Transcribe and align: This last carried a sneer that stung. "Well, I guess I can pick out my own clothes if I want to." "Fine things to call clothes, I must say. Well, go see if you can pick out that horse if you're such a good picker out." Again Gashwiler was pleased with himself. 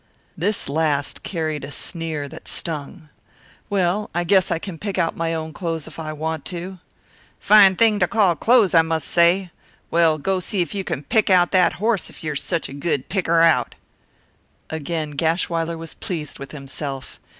This 0.35 0.67
last 0.67 1.21
carried 1.21 1.63
a 1.63 1.69
sneer 1.69 2.27
that 2.27 2.47
stung. 2.47 3.09
"Well, 3.69 4.09
I 4.15 4.23
guess 4.23 4.49
I 4.49 4.57
can 4.57 4.79
pick 4.79 4.97
out 4.97 5.15
my 5.15 5.31
own 5.35 5.53
clothes 5.53 5.85
if 5.85 5.99
I 5.99 6.11
want 6.11 6.43
to." 6.45 6.79
"Fine 7.39 7.75
things 7.75 7.99
to 7.99 8.07
call 8.07 8.35
clothes, 8.35 8.73
I 8.73 8.81
must 8.81 9.07
say. 9.07 9.51
Well, 9.91 10.17
go 10.17 10.39
see 10.39 10.63
if 10.63 10.73
you 10.73 10.83
can 10.83 11.03
pick 11.03 11.29
out 11.29 11.51
that 11.51 11.73
horse 11.73 12.09
if 12.09 12.23
you're 12.23 12.35
such 12.35 12.67
a 12.67 12.73
good 12.73 13.09
picker 13.09 13.41
out." 13.41 13.75
Again 14.71 15.11
Gashwiler 15.15 15.77
was 15.77 15.93
pleased 15.93 16.39
with 16.39 16.51
himself. 16.51 17.19